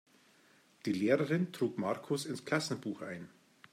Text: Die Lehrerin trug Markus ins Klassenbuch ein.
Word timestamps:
Die 0.87 0.93
Lehrerin 0.93 1.53
trug 1.53 1.77
Markus 1.77 2.25
ins 2.25 2.43
Klassenbuch 2.43 3.03
ein. 3.03 3.29